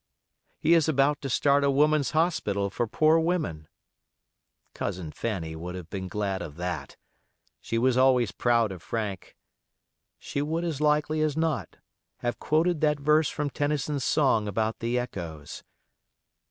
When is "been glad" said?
5.91-6.41